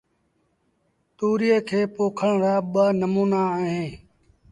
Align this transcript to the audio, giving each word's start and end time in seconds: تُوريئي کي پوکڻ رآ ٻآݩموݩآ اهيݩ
تُوريئي 1.17 1.57
کي 1.67 1.81
پوکڻ 1.93 2.31
رآ 2.41 2.53
ٻآݩموݩآ 2.73 3.43
اهيݩ 3.59 3.91